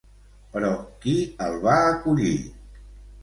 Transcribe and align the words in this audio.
Però, 0.53 0.69
qui 1.03 1.13
el 1.47 1.59
va 1.67 1.75
acollir? 1.91 2.33